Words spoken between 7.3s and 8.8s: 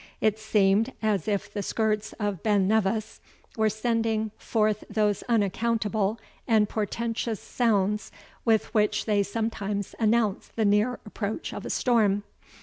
sounds with